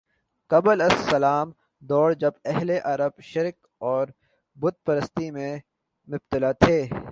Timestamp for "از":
0.81-0.91